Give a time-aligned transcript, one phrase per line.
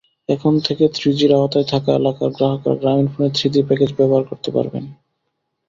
[0.29, 4.83] এখন থেকে থ্রিজির আওতায় থাকা এলাকার গ্রাহকেরা গ্রামীণফোনের থ্রিজি প্যাকেজ ব্যবহার করতে পারবেন।